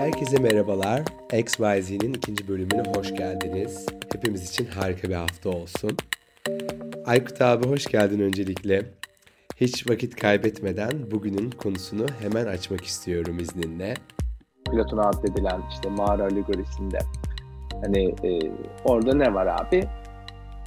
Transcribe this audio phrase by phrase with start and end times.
[0.00, 1.02] Herkese merhabalar.
[1.32, 3.86] XYZ'nin ikinci bölümüne hoş geldiniz.
[4.12, 5.96] Hepimiz için harika bir hafta olsun.
[7.06, 8.84] Aykut abi hoş geldin öncelikle.
[9.56, 13.94] Hiç vakit kaybetmeden bugünün konusunu hemen açmak istiyorum izninle.
[14.70, 16.98] Platon'a addedilen işte mağara alegorisinde.
[17.84, 18.52] Hani e,
[18.84, 19.84] orada ne var abi?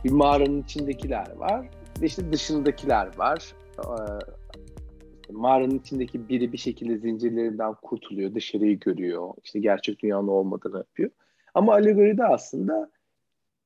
[0.03, 1.65] Bir mağaranın içindekiler var
[2.01, 3.53] ve işte dışındakiler var.
[3.77, 3.85] E,
[5.33, 11.09] mağaranın içindeki biri bir şekilde zincirlerinden kurtuluyor, dışarıyı görüyor, işte gerçek dünyanın olmadığını yapıyor.
[11.53, 12.91] Ama alegoride aslında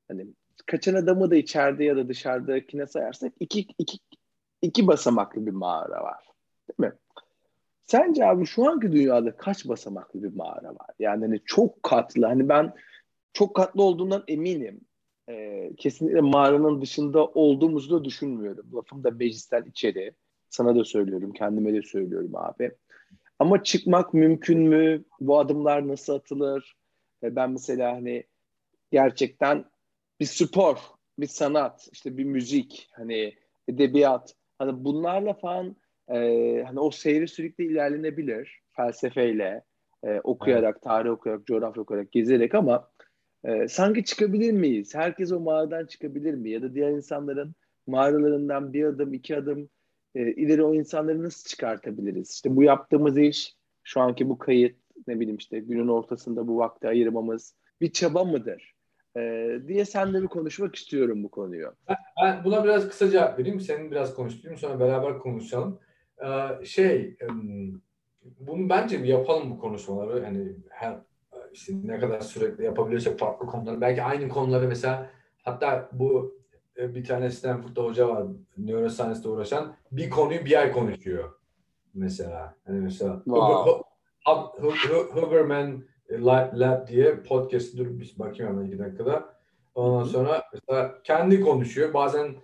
[0.07, 0.27] hani
[0.65, 3.97] kaçan adamı da içeride ya da dışarıdakine sayarsak iki, iki,
[4.61, 6.23] iki basamaklı bir mağara var.
[6.69, 6.97] Değil mi?
[7.85, 10.89] Sence abi şu anki dünyada kaç basamaklı bir mağara var?
[10.99, 12.25] Yani hani çok katlı.
[12.25, 12.73] Hani ben
[13.33, 14.81] çok katlı olduğundan eminim.
[15.29, 18.65] Ee, kesinlikle mağaranın dışında olduğumuzu da düşünmüyorum.
[18.73, 20.13] Lafım da meclisten içeri.
[20.49, 22.71] Sana da söylüyorum, kendime de söylüyorum abi.
[23.39, 25.03] Ama çıkmak mümkün mü?
[25.19, 26.75] Bu adımlar nasıl atılır?
[27.23, 28.23] Ve ben mesela hani
[28.91, 29.65] gerçekten
[30.19, 30.77] bir spor,
[31.19, 33.33] bir sanat, işte bir müzik, hani
[33.67, 35.75] edebiyat, hani bunlarla falan
[36.09, 36.17] e,
[36.67, 39.63] hani o seyri sürekli ilerlenebilir felsefeyle,
[40.03, 42.89] e, okuyarak, tarih okuyarak, coğrafya okuyarak, gezerek ama
[43.43, 44.95] e, sanki çıkabilir miyiz?
[44.95, 46.49] Herkes o mağaradan çıkabilir mi?
[46.49, 47.55] Ya da diğer insanların
[47.87, 49.69] mağaralarından bir adım, iki adım
[50.15, 52.31] e, ileri o insanları nasıl çıkartabiliriz?
[52.31, 54.75] İşte bu yaptığımız iş, şu anki bu kayıt,
[55.07, 58.73] ne bileyim işte günün ortasında bu vakti ayırmamız bir çaba mıdır?
[59.17, 61.73] E, diye senle bir konuşmak istiyorum bu konuyu.
[62.21, 63.59] Ben, buna biraz kısa cevap vereyim.
[63.59, 65.79] Senin biraz konuşturayım sonra beraber konuşalım.
[66.25, 67.17] Ee, şey,
[68.39, 70.25] bunu bence bir yapalım bu konuşmaları.
[70.25, 70.97] Hani her
[71.53, 73.81] işte ne kadar sürekli yapabiliyorsak farklı konuları.
[73.81, 75.09] Belki aynı konuları mesela
[75.43, 76.37] hatta bu
[76.77, 78.23] bir tane Stanford'da hoca var
[78.57, 81.31] neuroscience'de uğraşan bir konuyu bir ay konuşuyor
[81.93, 82.55] mesela.
[82.67, 83.83] Hani mesela wow.
[85.13, 85.83] Huberman
[86.53, 89.37] Lab diye podcast dur bir bakayım hemen iki dakikada.
[89.75, 91.93] Ondan sonra mesela kendi konuşuyor.
[91.93, 92.35] Bazen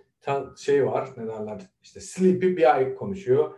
[0.56, 3.54] şey var ne derler işte Sleepy bir ay konuşuyor.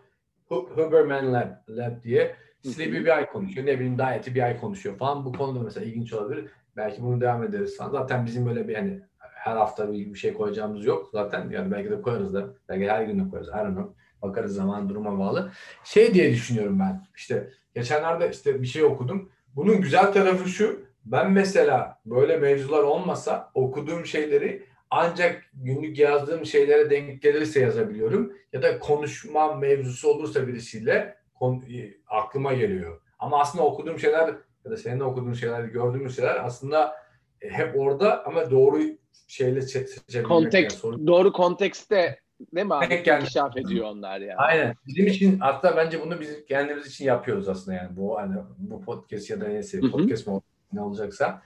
[0.49, 3.67] Huberman Lab, Lab diye Sleepy bir ay konuşuyor.
[3.67, 5.25] Ne bileyim Diet'i bir ay konuşuyor falan.
[5.25, 6.51] Bu konuda mesela ilginç olabilir.
[6.77, 7.91] Belki bunu devam ederiz falan.
[7.91, 9.01] Zaten bizim böyle bir hani
[9.47, 11.51] her hafta bir, bir şey koyacağımız yok zaten.
[11.51, 12.47] Yani belki de koyarız da.
[12.69, 13.49] Belki her gün de koyarız.
[13.49, 13.95] Don't know.
[14.23, 15.53] Bakarız zaman duruma bağlı.
[15.85, 17.07] Şey diye düşünüyorum ben.
[17.17, 19.31] İşte geçenlerde işte bir şey okudum.
[19.57, 20.81] Bunun güzel tarafı şu.
[21.05, 28.33] Ben mesela böyle mevzular olmasa okuduğum şeyleri ancak günlük yazdığım şeylere denk gelirse yazabiliyorum.
[28.53, 31.63] Ya da konuşma mevzusu olursa birisiyle konu,
[32.07, 33.01] aklıma geliyor.
[33.19, 34.35] Ama aslında okuduğum şeyler
[34.65, 37.06] ya da senin okuduğun şeyler, gördüğümüz şeyler aslında
[37.41, 38.83] hep orada ama doğru
[39.27, 40.27] şeyle seçebilmek.
[40.27, 42.21] Kontekst, yani doğru kontekste
[42.55, 42.95] değil mi abi?
[42.95, 44.37] İnkişaf ediyor onlar yani.
[44.37, 44.75] Aynen.
[44.87, 47.97] Bizim için hatta bence bunu biz kendimiz için yapıyoruz aslında yani.
[47.97, 50.41] Bu hani bu podcast ya da neyse podcast mı
[50.73, 51.43] ne olacaksa.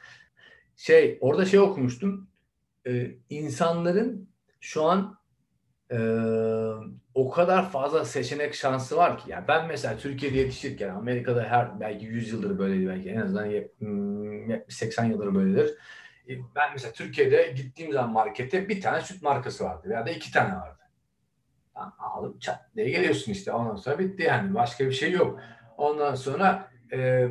[0.76, 2.28] Şey orada şey okumuştum.
[2.86, 4.28] Ee, insanların
[4.60, 5.19] şu an
[5.90, 5.98] e,
[7.14, 9.30] o kadar fazla seçenek şansı var ki.
[9.30, 15.10] Yani ben mesela Türkiye'de yetişirken Amerika'da her belki 100 yıldır böyleydi belki en azından 70-80
[15.10, 15.76] yıldır böyledir
[16.28, 20.32] e, ben mesela Türkiye'de gittiğim zaman markete bir tane süt markası vardı veya da iki
[20.32, 20.78] tane vardı.
[21.76, 25.40] Yani alıp çat diye geliyorsun işte ondan sonra bitti yani başka bir şey yok.
[25.76, 27.28] Ondan sonra e,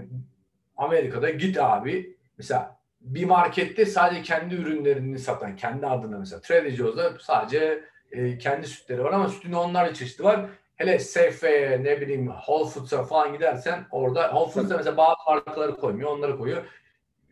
[0.78, 7.14] Amerika'da git abi mesela bir markette sadece kendi ürünlerini satan kendi adına mesela Trader Joe'da
[7.19, 10.46] sadece e, kendi sütleri var ama sütün onlarca çeşidi var.
[10.75, 16.09] Hele Safe'e ne bileyim Whole Foods'a falan gidersen orada Whole Foods'da mesela bazı markaları koymuyor
[16.09, 16.64] onları koyuyor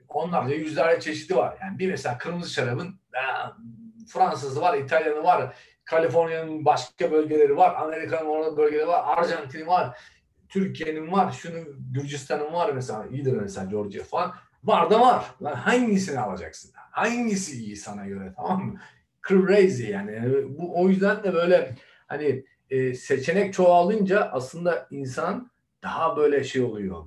[0.10, 1.58] onlarca yüzlerce çeşidi var.
[1.62, 3.22] Yani bir mesela kırmızı şarabın e,
[4.08, 5.56] Fransızı var, İtalyanı var,
[5.86, 9.98] Kaliforniya'nın başka bölgeleri var, Amerika'nın orada bölgeleri var, Arjantin var,
[10.50, 11.60] Türkiye'nin var, şunu
[11.92, 14.36] Gürcistan'ın var mesela, iyidir mesela Georgia falan.
[14.64, 15.26] Var da var.
[15.44, 16.72] Lan hangisini alacaksın?
[16.92, 18.80] Hangisi iyi sana göre tamam mı?
[19.28, 20.44] Crazy yani.
[20.60, 21.76] Bu o yüzden de böyle
[22.08, 25.52] hani e, seçenek çoğalınca aslında insan
[25.84, 27.06] daha böyle şey oluyor.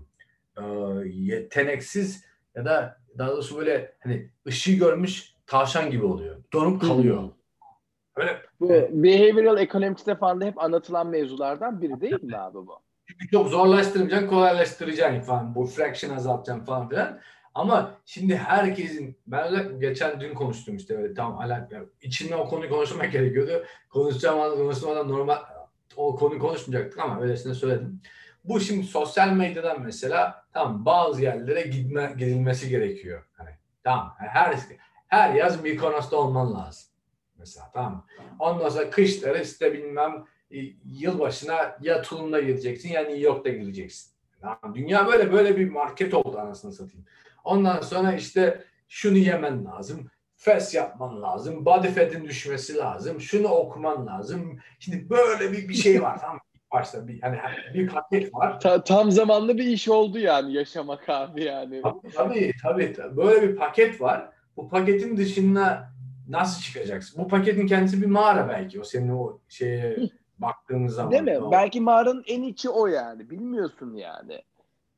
[0.56, 0.62] E,
[1.08, 2.24] yeteneksiz
[2.54, 6.36] ya da daha doğrusu böyle hani ışığı görmüş tavşan gibi oluyor.
[6.52, 7.28] Donup kalıyor.
[8.16, 8.42] Öyle.
[8.60, 12.78] Bu behavioral economics'te falan da hep anlatılan mevzulardan biri değil mi abi bu?
[13.06, 15.54] Çünkü çok zorlaştırmayacaksın, kolaylaştıracaksın falan.
[15.54, 17.20] Bu fraction azaltacaksın falan filan.
[17.54, 21.90] Ama şimdi herkesin, ben de geçen dün konuştum işte böyle tam alakalı.
[22.02, 23.64] İçinde o konuyu konuşmak gerekiyordu.
[23.88, 25.38] Konuşacağım konuşmadan normal
[25.96, 28.00] o konuyu konuşmayacaktık ama öylesine söyledim.
[28.44, 33.24] Bu şimdi sosyal medyadan mesela tam bazı yerlere gitme, gidilmesi gerekiyor.
[33.32, 33.50] Hani
[33.84, 34.58] tamam her
[35.08, 36.90] her yaz Mykonos'ta olman lazım.
[37.38, 38.06] Mesela tamam
[38.38, 44.12] Ondan sonra kışları işte bilmem e, yılbaşına ya Tulum'da gideceksin ya New York'ta gideceksin.
[44.42, 47.06] Yani dünya böyle böyle bir market oldu anasını satayım.
[47.44, 50.10] Ondan sonra işte şunu yemen lazım.
[50.36, 51.64] Fes yapman lazım.
[51.64, 53.20] Body fat'in düşmesi lazım.
[53.20, 54.58] Şunu okuman lazım.
[54.78, 56.18] Şimdi böyle bir, bir şey var.
[56.20, 56.40] tamam
[56.72, 57.38] başta bir hani
[57.74, 58.60] bir paket var.
[58.60, 61.82] Ta, tam zamanlı bir iş oldu yani yaşamak abi yani.
[61.82, 63.16] Tabii, tabii tabii tabii.
[63.16, 64.30] Böyle bir paket var.
[64.56, 65.92] Bu paketin dışında
[66.28, 67.24] nasıl çıkacaksın?
[67.24, 68.80] Bu paketin kendisi bir mağara belki.
[68.80, 69.96] O senin o şeye
[70.38, 71.12] baktığımız zaman.
[71.12, 71.38] Değil mi?
[71.38, 71.52] O.
[71.52, 73.30] Belki mağaranın en içi o yani.
[73.30, 74.42] Bilmiyorsun yani.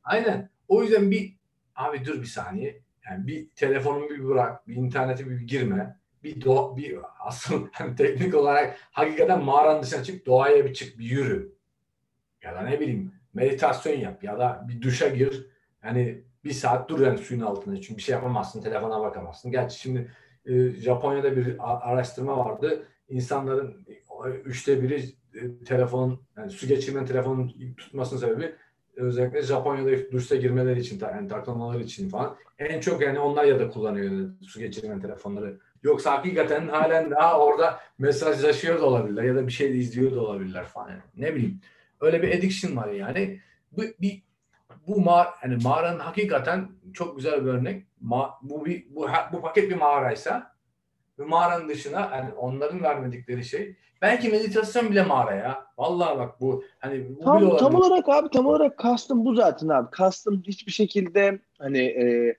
[0.04, 0.50] Aynen.
[0.68, 1.36] O yüzden bir
[1.76, 2.82] abi dur bir saniye.
[3.10, 5.96] Yani bir telefonunu bir bırak, bir internete bir girme.
[6.24, 11.04] Bir doğa, bir asıl yani teknik olarak hakikaten mağaranın dışına çık, doğaya bir çık, bir
[11.04, 11.52] yürü.
[12.42, 15.46] Ya da ne bileyim meditasyon yap ya da bir duşa gir.
[15.84, 19.50] Yani bir saat dur yani suyun altında çünkü bir şey yapamazsın, telefona bakamazsın.
[19.50, 20.12] Gerçi şimdi
[20.46, 21.56] e, Japonya'da bir
[21.90, 22.86] araştırma vardı.
[23.08, 23.86] İnsanların
[24.44, 25.04] üçte biri
[25.34, 28.54] e, telefon, yani su geçirmeyen telefonun tutmasının sebebi
[28.96, 32.36] özellikle Japonya'da duşta girmeleri için, yani takılmaları için falan.
[32.58, 35.58] En çok yani onlar ya da kullanıyor su geçirmeyen telefonları.
[35.82, 40.64] Yoksa hakikaten halen daha orada mesajlaşıyor da olabilirler ya da bir şey izliyor da olabilirler
[40.64, 40.90] falan.
[40.90, 41.00] Yani.
[41.16, 41.60] Ne bileyim.
[42.00, 43.40] Öyle bir addiction var yani.
[43.72, 44.22] Bu bir
[44.86, 47.86] bu mağara, yani mağaranın hakikaten çok güzel bir örnek.
[48.00, 50.51] Ma, bu bir bu, bu paket bir mağaraysa
[51.18, 55.66] ve mağaranın dışına yani onların vermedikleri şey belki meditasyon bile mağara ya.
[55.78, 59.90] Vallahi bak bu hani bu tam, tam olarak abi tam olarak kastım bu zaten abi.
[59.90, 62.36] Kastım hiçbir şekilde hani e,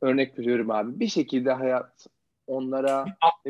[0.00, 1.00] örnek veriyorum abi.
[1.00, 2.06] Bir şekilde hayat
[2.46, 3.04] onlara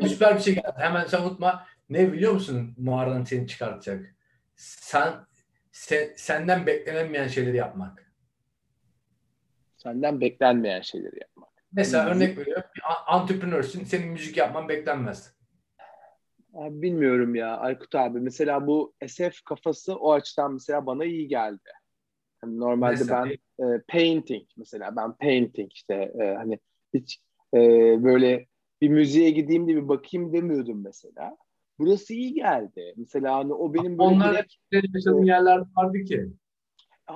[0.07, 0.73] süper bir şey geldi.
[0.77, 1.65] Hemen sen unutma.
[1.89, 4.15] Ne biliyor musun mağaranın seni çıkartacak?
[4.55, 5.13] Sen,
[5.71, 8.13] sen senden beklenmeyen şeyleri yapmak.
[9.77, 11.52] Senden beklenmeyen şeyleri yapmak.
[11.73, 12.63] Mesela yani örnek veriyorum.
[13.13, 13.83] Entreprenörsün.
[13.83, 15.33] Senin müzik yapman beklenmez.
[16.53, 18.19] Abi bilmiyorum ya Aykut abi.
[18.19, 21.69] Mesela bu SF kafası o açıdan mesela bana iyi geldi.
[22.43, 26.59] Yani normalde mesela, ben e, painting mesela ben painting işte e, hani
[26.93, 27.19] hiç
[27.53, 27.59] e,
[28.03, 28.47] böyle
[28.81, 31.37] bir müziğe gideyim de bir bakayım demiyordum mesela.
[31.79, 32.93] Burası iyi geldi.
[32.97, 34.53] Mesela hani o benim böyle Onlar direkt,
[34.95, 36.29] yaşadığın e, yerler vardı ki.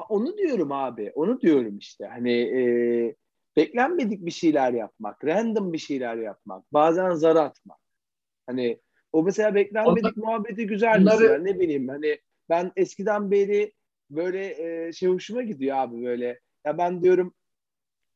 [0.09, 1.11] Onu diyorum abi.
[1.15, 2.05] Onu diyorum işte.
[2.05, 3.15] Hani e,
[3.57, 7.79] beklenmedik bir şeyler yapmak, random bir şeyler yapmak, bazen zar atmak.
[8.47, 8.81] Hani
[9.13, 11.19] o mesela beklenmedik Onlar, muhabbeti güzel onları...
[11.19, 12.19] mesela ne bileyim hani
[12.49, 13.73] ben eskiden beri
[14.09, 16.39] böyle e, şey hoşuma gidiyor abi böyle.
[16.65, 17.33] Ya ben diyorum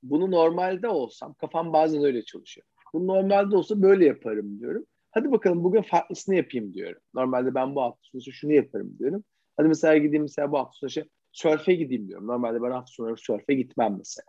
[0.04, 2.68] bunu normalde olsam kafam bazen öyle çalışıyor.
[2.94, 4.86] Bu normalde olsa böyle yaparım diyorum.
[5.12, 7.02] Hadi bakalım bugün farklısını yapayım diyorum.
[7.14, 9.24] Normalde ben bu hafta sonu şunu yaparım diyorum.
[9.58, 12.28] Hadi mesela gideyim mesela bu hafta sonu şey, sörfe gideyim diyorum.
[12.28, 14.28] Normalde ben hafta sonu sörfe gitmem mesela.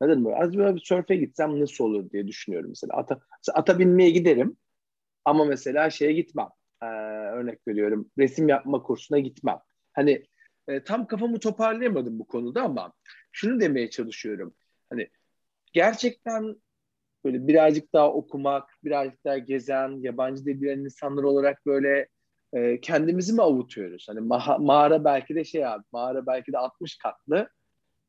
[0.00, 0.34] Anladın mı?
[0.36, 2.96] Az bir sörfe gitsem nasıl olur diye düşünüyorum mesela.
[2.96, 3.20] Ata,
[3.54, 4.56] ata binmeye giderim.
[5.24, 6.48] Ama mesela şeye gitmem.
[6.82, 6.86] Ee,
[7.34, 8.10] örnek veriyorum.
[8.18, 9.58] Resim yapma kursuna gitmem.
[9.92, 10.26] Hani
[10.68, 12.92] e, tam kafamı toparlayamadım bu konuda ama
[13.32, 14.54] şunu demeye çalışıyorum.
[14.90, 15.08] Hani
[15.72, 16.56] gerçekten
[17.24, 22.08] böyle birazcık daha okumak, birazcık daha gezen, yabancı dil insanlar olarak böyle
[22.52, 24.06] e, kendimizi mi avutuyoruz?
[24.08, 27.48] Hani ma- mağara belki de şey abi, mağara belki de 60 katlı.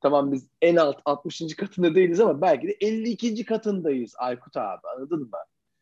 [0.02, 1.56] Tamam biz en alt 60.
[1.56, 3.46] katında değiliz ama belki de 52.
[3.46, 5.30] katındayız Aykut abi anladın mı?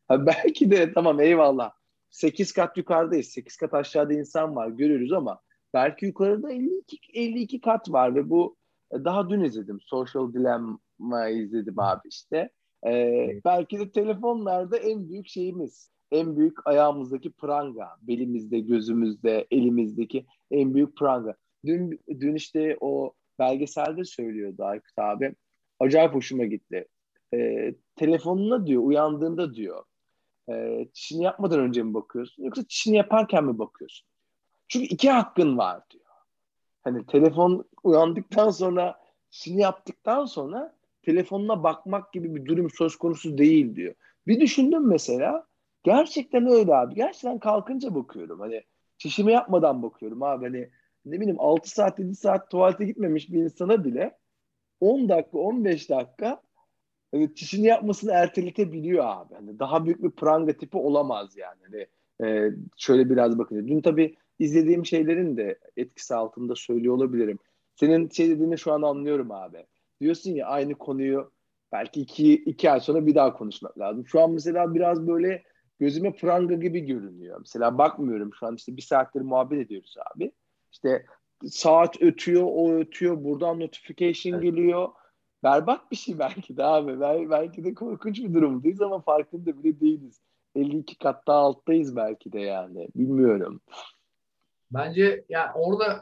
[0.08, 1.72] Ha, belki de tamam eyvallah
[2.10, 5.40] 8 kat yukarıdayız, 8 kat aşağıda insan var görüyoruz ama
[5.74, 8.58] belki yukarıda 52, 52 kat var ve bu
[8.92, 9.80] e, daha dün izledim.
[9.82, 12.50] Social Dilemma izledim abi işte.
[12.86, 20.74] Ee, belki de telefonlarda en büyük şeyimiz, en büyük ayağımızdaki pranga, belimizde, gözümüzde, elimizdeki en
[20.74, 21.36] büyük pranga.
[21.66, 25.36] Dün, dün işte o belgeselde söylüyordu Aykut abi.
[25.80, 26.88] Acayip hoşuma gitti.
[27.34, 29.84] Ee, telefonuna diyor, uyandığında diyor,
[30.50, 34.08] e, çişini yapmadan önce mi bakıyorsun yoksa çişini yaparken mi bakıyorsun?
[34.68, 36.06] Çünkü iki hakkın var diyor.
[36.84, 43.76] Hani telefon uyandıktan sonra çişini yaptıktan sonra telefonuna bakmak gibi bir durum söz konusu değil
[43.76, 43.96] diyor.
[44.28, 45.48] Bir düşündüm mesela
[45.84, 46.96] gerçekten öyle abi.
[46.96, 48.40] Gerçekten kalkınca bakıyorum.
[48.40, 48.64] Hani
[48.98, 50.46] çişimi yapmadan bakıyorum abi.
[50.46, 50.70] Hani
[51.12, 54.18] ne bileyim 6 saat 7 saat tuvalete gitmemiş bir insana bile
[54.80, 56.42] 10 dakika 15 dakika
[57.12, 59.34] hani çişini yapmasını erteletebiliyor abi.
[59.34, 61.60] Hani daha büyük bir pranga tipi olamaz yani.
[61.62, 61.88] Hani,
[62.30, 63.68] e, şöyle biraz bakınca.
[63.68, 67.40] Dün tabii izlediğim şeylerin de etkisi altında söylüyor olabilirim.
[67.76, 69.66] Senin şey dediğini şu an anlıyorum abi
[70.02, 71.32] diyorsun ya aynı konuyu
[71.72, 74.08] belki iki, iki ay sonra bir daha konuşmak lazım.
[74.08, 75.44] Şu an mesela biraz böyle
[75.80, 77.40] gözüme pranga gibi görünüyor.
[77.40, 80.32] Mesela bakmıyorum şu an işte bir saattir muhabbet ediyoruz abi.
[80.72, 81.06] İşte
[81.46, 84.44] saat ötüyor, o ötüyor, buradan notification evet.
[84.44, 84.90] geliyor.
[85.44, 87.00] Berbat bir şey belki de abi.
[87.30, 90.22] Belki de korkunç bir durumdayız ama farkında bile değiliz.
[90.56, 92.88] 52 kat daha alttayız belki de yani.
[92.96, 93.62] Bilmiyorum.
[94.72, 96.02] Bence yani orada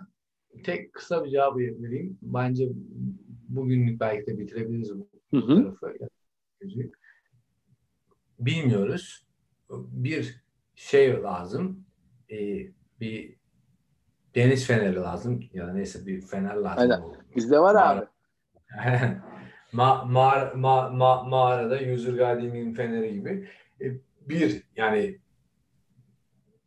[0.63, 2.17] tek kısa bir cevap vereyim.
[2.21, 2.69] Bence
[3.49, 5.63] bugünlük belki de bitirebiliriz bu hı hı.
[5.63, 5.97] tarafı.
[8.39, 9.25] Bilmiyoruz.
[9.71, 10.43] Bir
[10.75, 11.85] şey lazım.
[12.31, 12.67] E,
[12.99, 13.35] bir
[14.35, 15.43] deniz feneri lazım.
[15.53, 16.81] Ya neyse bir fener lazım.
[16.81, 17.01] Aynen.
[17.35, 18.05] Bizde var abi.
[19.73, 23.49] ma, ma, ma, ma, mağarada User Guardian'in feneri gibi.
[23.81, 23.85] E,
[24.21, 25.19] bir yani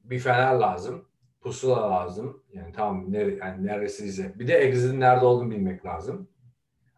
[0.04, 1.08] bir fener lazım.
[1.40, 2.42] Pusula lazım.
[2.52, 4.38] Yani tamam nere, yani neresiyse.
[4.38, 6.28] Bir de exit'in nerede olduğunu bilmek lazım.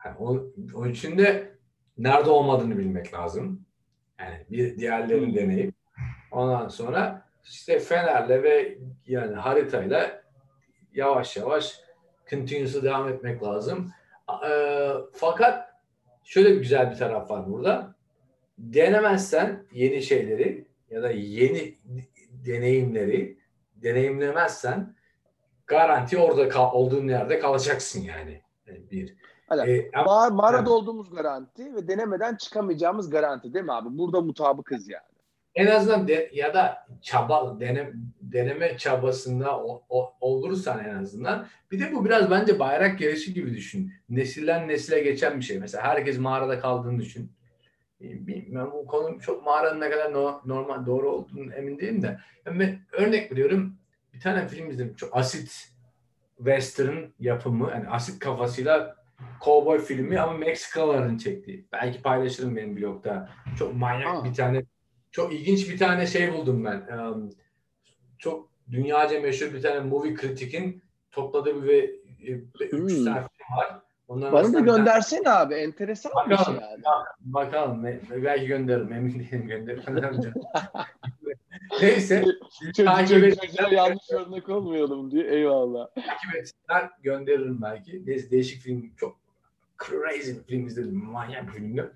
[0.04, 1.50] Yani o, onun için de
[1.98, 3.66] nerede olmadığını bilmek lazım.
[4.20, 5.74] Yani bir diğerlerini deneyip
[6.30, 10.19] ondan sonra işte fenerle ve yani haritayla
[10.94, 11.80] yavaş yavaş
[12.30, 13.90] continuous'u devam etmek lazım.
[14.48, 14.52] E,
[15.12, 15.68] fakat
[16.24, 17.94] şöyle bir güzel bir taraf var burada.
[18.58, 21.74] Denemezsen yeni şeyleri ya da yeni
[22.46, 23.38] deneyimleri
[23.74, 24.94] deneyimlemezsen
[25.66, 28.42] garanti orada kal, olduğun yerde kalacaksın yani.
[28.66, 29.16] yani bir.
[29.66, 33.98] Ee, Mağar, mağarada olduğumuz garanti ve denemeden çıkamayacağımız garanti değil mi abi?
[33.98, 35.09] Burada mutabıkız yani.
[35.54, 37.90] En azından de, ya da çaba dene,
[38.20, 41.46] deneme çabasında o, o, olursan en azından.
[41.70, 43.92] Bir de bu biraz bence bayrak yarışı gibi düşün.
[44.08, 45.58] Nesilden nesile geçen bir şey.
[45.58, 47.32] Mesela herkes mağarada kaldığını düşün.
[48.00, 52.20] Bilmiyorum bu konu çok mağaranın ne kadar no, normal doğru olduğunu emin değilim de.
[52.46, 53.76] Yani ben örnek veriyorum
[54.14, 54.94] bir tane film izledim.
[54.94, 55.70] Çok asit
[56.36, 57.70] western yapımı.
[57.70, 58.96] Yani asit kafasıyla
[59.44, 61.66] cowboy filmi ama Meksikalıların çektiği.
[61.72, 63.28] Belki paylaşırım benim blogda.
[63.58, 64.24] Çok manyak Aa.
[64.24, 64.64] bir tane
[65.10, 66.98] çok ilginç bir tane şey buldum ben.
[66.98, 67.30] Um,
[68.18, 71.90] çok dünyaca meşhur bir tane movie kritikin topladığı bir
[72.26, 73.04] e, üç hmm.
[73.04, 73.80] tane var.
[74.08, 75.40] Onların Bana da göndersene bir...
[75.40, 75.54] abi.
[75.54, 76.82] Enteresan bakalım, bir şey yani.
[77.20, 77.84] Bakalım.
[78.10, 78.92] Belki gönderirim.
[78.92, 80.32] Emin değilim gönderirim.
[81.82, 82.24] Neyse.
[82.76, 83.70] takip etsinler.
[83.70, 85.24] Yanlış örnek olmayalım diye.
[85.24, 85.86] Eyvallah.
[85.94, 86.90] Takip etsinler.
[87.02, 88.02] Gönderirim belki.
[88.06, 88.92] Neyse değişik film.
[88.96, 89.16] Çok
[89.88, 91.04] crazy bir film izledim.
[91.04, 91.90] Manyak bir filmdi.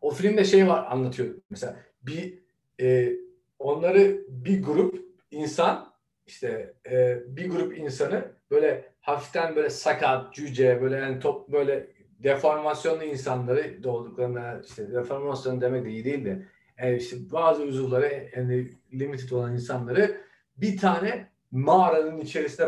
[0.00, 1.34] O filmde şey var anlatıyor.
[1.50, 2.38] Mesela bir
[2.80, 3.12] e,
[3.58, 5.92] onları bir grup insan
[6.26, 11.86] işte e, bir grup insanı böyle hafiften böyle sakat, cüce, böyle yani top böyle
[12.18, 16.42] deformasyonlu insanları doğduklarında işte deformasyon demek de iyi değil de
[16.78, 20.20] yani işte bazı uzuvları yani limited olan insanları
[20.56, 22.66] bir tane mağaranın içerisine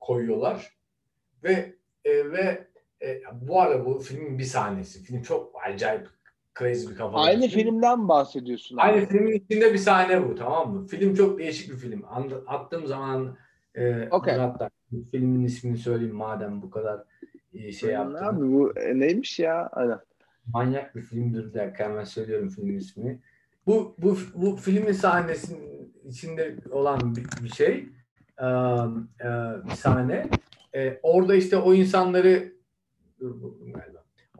[0.00, 0.76] koyuyorlar
[1.44, 1.74] ve
[2.04, 2.66] e, ve
[3.02, 5.02] e, bu arada bu filmin bir sahnesi.
[5.02, 6.08] Film çok acayip
[6.58, 7.18] crazy bir kafa.
[7.18, 7.50] Aynı film.
[7.50, 8.76] filmden bahsediyorsun.
[8.76, 9.06] Aynı abi.
[9.06, 10.86] filmin içinde bir sahne bu tamam mı?
[10.86, 12.04] Film çok değişik bir film.
[12.46, 13.36] Attığım zaman
[13.74, 14.38] e, okay.
[14.38, 14.70] hatta
[15.10, 17.04] filmin ismini söyleyeyim madem bu kadar
[17.54, 18.28] e, şey yaptım.
[18.28, 19.68] Abi bu e, neymiş ya?
[19.72, 19.98] Aynen.
[20.46, 23.18] Manyak bir filmdir derken hemen söylüyorum filmin ismini.
[23.66, 27.88] Bu bu bu filmin sahnesinin içinde olan bir, bir şey.
[28.38, 29.28] E, e,
[29.64, 30.28] bir sahne.
[30.74, 32.55] E, orada işte o insanları.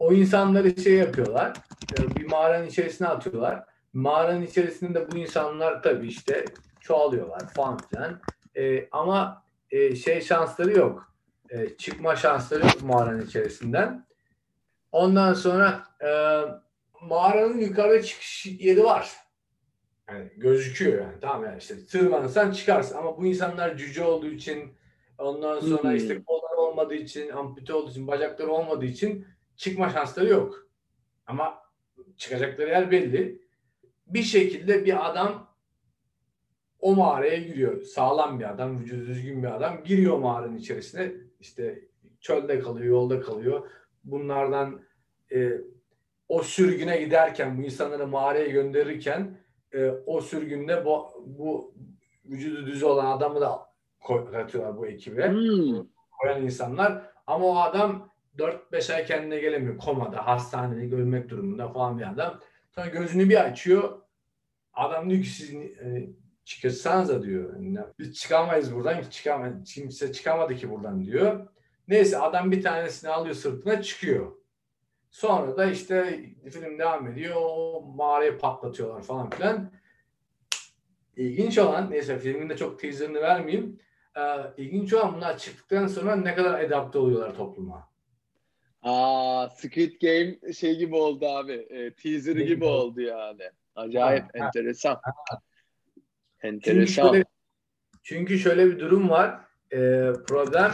[0.07, 1.57] O insanları şey yapıyorlar.
[1.99, 3.63] E, bir mağaranın içerisine atıyorlar.
[3.93, 6.45] Mağaranın içerisinde bu insanlar tabii işte
[6.79, 8.21] çoğalıyorlar falan filan.
[8.55, 11.13] E, ama e, şey şansları yok.
[11.49, 14.05] E, çıkma şansları yok mağaranın içerisinden.
[14.91, 16.09] Ondan sonra e,
[17.01, 19.11] mağaranın yukarıda çıkış yeri var.
[20.09, 21.19] Yani gözüküyor yani.
[21.21, 24.73] Tamam yani işte tırmanırsan çıkarsın ama bu insanlar cüce olduğu için
[25.17, 25.95] ondan sonra hmm.
[25.95, 30.67] işte kollar olmadığı için, ampute olduğu için, bacakları olmadığı için çıkma şansları yok.
[31.25, 31.61] Ama
[32.17, 33.41] çıkacakları yer belli.
[34.07, 35.47] Bir şekilde bir adam
[36.79, 37.81] o mağaraya giriyor.
[37.81, 41.11] Sağlam bir adam, vücudu düzgün bir adam giriyor mağaranın içerisine.
[41.39, 41.83] İşte
[42.21, 43.69] çölde kalıyor, yolda kalıyor.
[44.03, 44.81] Bunlardan
[45.31, 45.51] e,
[46.29, 49.37] o sürgüne giderken, bu insanları mağaraya gönderirken
[49.71, 51.73] e, o sürgünde bu, bu
[52.25, 53.67] vücudu düz olan adamı da
[54.31, 55.29] katıyorlar bu ekibe.
[55.29, 55.87] Hmm.
[56.19, 57.11] Koyan insanlar.
[57.27, 59.77] Ama o adam 4-5 ay kendine gelemiyor.
[59.77, 62.39] Komada, hastanede görmek durumunda falan bir adam.
[62.75, 64.01] Sonra gözünü bir açıyor.
[64.73, 66.09] Adam diyor ki siz e,
[66.45, 67.53] çıkırsanız da diyor.
[67.99, 69.31] Biz çıkamayız buradan ki.
[69.65, 71.47] Kimse çıkamadı ki buradan diyor.
[71.87, 74.31] Neyse adam bir tanesini alıyor sırtına çıkıyor.
[75.09, 76.19] Sonra da işte
[76.51, 77.35] film devam ediyor.
[77.39, 79.71] O mağarayı patlatıyorlar falan filan.
[81.15, 83.79] İlginç olan, neyse filmin de çok teaserını vermeyeyim.
[84.17, 84.21] Ee,
[84.57, 87.89] ilginç olan bunlar çıktıktan sonra ne kadar adapte oluyorlar topluma.
[88.87, 91.53] Aa, Squid Game şey gibi oldu abi.
[91.53, 93.43] E, teaserı gibi oldu yani.
[93.75, 94.99] Acayip ha, enteresan.
[95.03, 95.39] Ha.
[96.43, 96.83] Enteresan.
[96.85, 97.25] Çünkü şöyle,
[98.03, 99.39] çünkü şöyle bir durum var.
[99.71, 99.77] E,
[100.27, 100.71] problem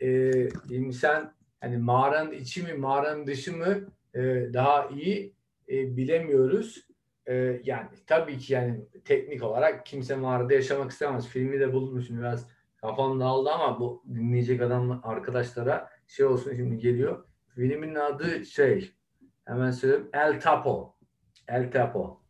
[0.00, 0.32] e,
[0.70, 3.76] insan hani mağaranın içi mi mağaranın dışı mı
[4.14, 4.20] e,
[4.52, 5.34] daha iyi
[5.68, 6.86] e, bilemiyoruz.
[7.26, 11.28] E, yani tabii ki yani teknik olarak kimse mağarada yaşamak istemez.
[11.28, 17.25] Filmi de bulmuşum biraz kafam dağıldı ama bu dinleyecek adam arkadaşlara şey olsun şimdi geliyor.
[17.56, 18.90] Filmin adı şey
[19.44, 20.94] hemen söyleyeyim El Tapo.
[21.48, 22.20] El Tapo.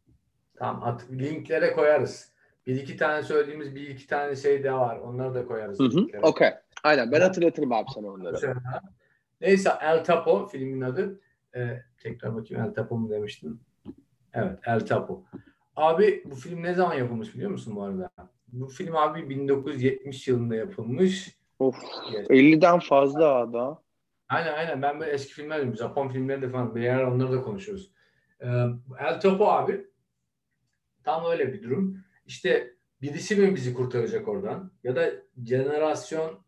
[0.57, 2.33] Tamam at, linklere koyarız.
[2.67, 4.97] Bir iki tane söylediğimiz bir iki tane şey de var.
[4.97, 5.79] Onları da koyarız.
[5.79, 6.07] Hı hı.
[6.23, 6.51] Okey.
[6.83, 8.55] Aynen ben hatırlatırım abi sana onları.
[9.41, 11.21] Neyse El Tapo filmin adı.
[11.57, 13.61] Ee, tekrar bakayım El Tapo mu demiştim.
[14.35, 15.25] Evet El Tapo.
[15.77, 18.11] Abi bu film ne zaman yapılmış biliyor musun bu arada?
[18.49, 21.37] Bu film abi 1970 yılında yapılmış.
[21.59, 21.77] Of.
[22.13, 23.86] 50'den fazla ada.
[24.29, 24.83] Aynen aynen.
[24.83, 25.77] Ben böyle eski filmler diyorum.
[25.77, 26.75] Japon filmleri de falan.
[26.75, 27.91] Bir yer onları da konuşuyoruz.
[28.41, 28.47] Ee,
[29.01, 29.87] El Topo abi
[31.05, 32.05] tam öyle bir durum.
[32.27, 34.73] İşte birisi mi bizi kurtaracak oradan?
[34.85, 35.11] Ya da
[35.45, 36.41] jenerasyon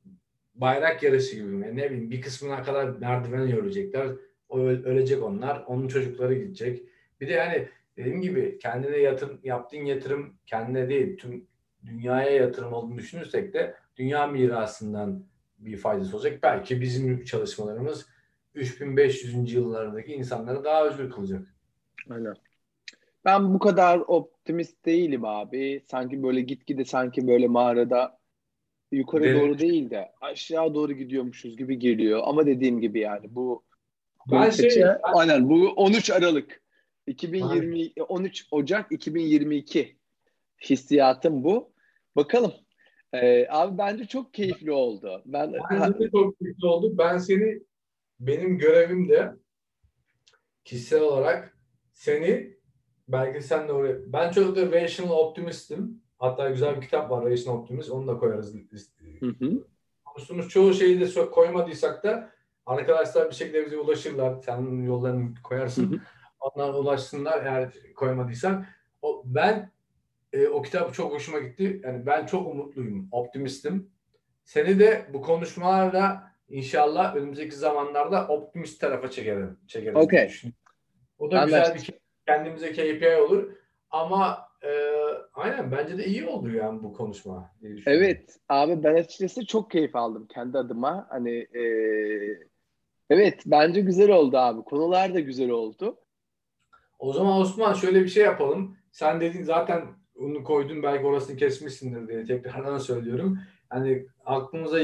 [0.54, 1.76] bayrak yarışı gibi mi?
[1.76, 4.08] Ne bileyim bir kısmına kadar merdiven yürüyecekler.
[4.84, 5.64] Ölecek onlar.
[5.66, 6.82] Onun çocukları gidecek.
[7.20, 11.46] Bir de yani dediğim gibi kendine yatırım, yaptığın yatırım kendine değil tüm
[11.86, 15.24] dünyaya yatırım olduğunu düşünürsek de dünya mirasından
[15.58, 16.38] bir faydası olacak.
[16.42, 18.06] Belki bizim çalışmalarımız
[18.54, 19.52] 3500.
[19.52, 21.54] yıllardaki insanları daha özgür kılacak.
[22.10, 22.34] Aynen.
[23.24, 25.82] Ben bu kadar optimist değilim abi.
[25.90, 28.18] Sanki böyle gitgide sanki böyle mağarada
[28.92, 29.40] yukarı evet.
[29.40, 32.20] doğru değil de aşağı doğru gidiyormuşuz gibi geliyor.
[32.24, 33.64] Ama dediğim gibi yani bu
[34.30, 34.98] ben şey, ben...
[35.02, 36.62] aynen bu 13 Aralık
[37.06, 37.90] 2020 aynen.
[38.08, 39.96] 13 Ocak 2022
[40.60, 41.72] hissiyatım bu.
[42.16, 42.52] Bakalım.
[43.12, 45.22] Ee, abi bence çok keyifli oldu.
[45.26, 46.98] Ben bence de çok keyifli oldu.
[46.98, 47.60] Ben seni
[48.20, 49.32] benim görevim de
[50.64, 51.58] kişisel olarak
[51.92, 52.56] seni
[53.08, 56.02] belki sen de oraya ben çok da Rational Optimist'im.
[56.18, 57.90] Hatta güzel bir kitap var Rational Optimist.
[57.90, 58.54] Onu da koyarız.
[59.20, 59.64] Hı hı.
[60.04, 62.30] Konuştuğumuz çoğu şeyi de koymadıysak da
[62.66, 64.42] arkadaşlar bir şekilde bize ulaşırlar.
[64.42, 65.92] Sen yollarını koyarsın.
[65.92, 66.00] Hı hı.
[66.40, 68.66] Onlar ulaşsınlar eğer koymadıysan.
[69.02, 69.70] O, ben
[70.32, 71.80] e, o kitap çok hoşuma gitti.
[71.84, 73.90] Yani ben çok umutluyum, optimistim.
[74.44, 79.58] Seni de bu konuşmalarla inşallah önümüzdeki zamanlarda optimist tarafa çekerim.
[79.66, 80.30] çekerim okay.
[81.18, 81.74] O da Anlaştık.
[81.76, 83.52] güzel bir kendimize KPI olur.
[83.90, 84.70] Ama e,
[85.34, 87.50] aynen bence de iyi oldu yani bu konuşma.
[87.86, 91.06] Evet abi ben açıkçası çok keyif aldım kendi adıma.
[91.10, 91.62] Hani e,
[93.10, 94.62] evet bence güzel oldu abi.
[94.62, 95.96] Konular da güzel oldu.
[96.98, 98.76] O zaman Osman şöyle bir şey yapalım.
[98.92, 103.38] Sen dedin zaten onu koydun belki orasını kesmişsindir diye tekrardan söylüyorum.
[103.70, 104.78] Hani aklımıza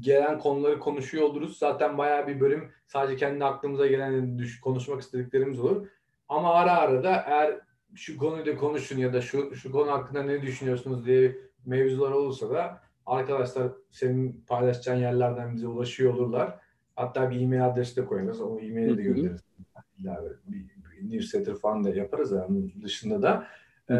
[0.00, 1.58] gelen konuları konuşuyor oluruz.
[1.58, 5.86] Zaten bayağı bir bölüm sadece kendi aklımıza gelen düş, konuşmak istediklerimiz olur.
[6.28, 7.60] Ama ara ara da eğer
[7.94, 11.36] şu konuyu da konuşun ya da şu şu konu hakkında ne düşünüyorsunuz diye
[11.66, 16.58] mevzular olursa da arkadaşlar senin paylaşacağın yerlerden bize ulaşıyor olurlar.
[16.96, 18.40] Hatta bir e-mail adresi de koyarız.
[18.40, 19.40] O e-maili de göndeririz.
[20.46, 22.32] Bir, bir newsletter falan da yaparız.
[22.32, 23.46] Yani dışında da.
[23.90, 23.94] Ee,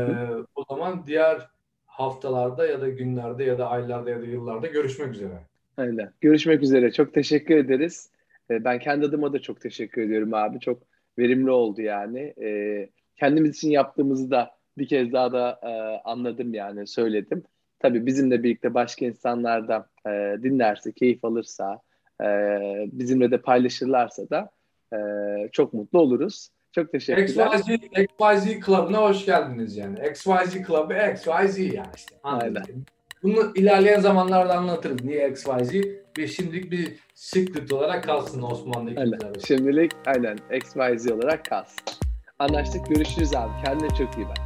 [0.54, 1.48] o zaman diğer
[1.86, 5.38] haftalarda ya da günlerde ya da aylarda ya da yıllarda görüşmek üzere.
[5.78, 6.10] Öyle.
[6.20, 6.92] Görüşmek üzere.
[6.92, 8.10] Çok teşekkür ederiz.
[8.50, 10.60] Ben kendi adıma da çok teşekkür ediyorum abi.
[10.60, 10.82] Çok
[11.18, 12.34] verimli oldu yani.
[13.16, 17.44] Kendimiz için yaptığımızı da bir kez daha da e, anladım yani söyledim.
[17.78, 21.80] Tabii bizimle birlikte başka insanlar da e, dinlerse, keyif alırsa,
[22.22, 22.26] e,
[22.92, 24.50] bizimle de paylaşırlarsa da
[24.92, 24.98] e,
[25.52, 26.48] çok mutlu oluruz.
[26.76, 27.46] Çok teşekkürler.
[27.46, 29.98] XYZ, XYZ Club'ına hoş geldiniz yani.
[30.10, 32.16] XYZ Club'ı XYZ yani işte.
[32.22, 32.64] Aynen.
[33.22, 35.04] Bunu ilerleyen zamanlarda anlatırız.
[35.04, 35.72] Niye XYZ?
[36.16, 39.18] Bir şimdilik bir secret olarak kalsın Osmanlı aynen.
[39.46, 41.78] Şimdilik aynen XYZ olarak kalsın.
[42.38, 42.86] Anlaştık.
[42.86, 43.52] Görüşürüz abi.
[43.64, 44.38] Kendine çok iyi bak.